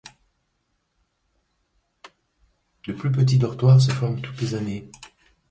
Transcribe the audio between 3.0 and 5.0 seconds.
petits dortoirs se forment toutes les années.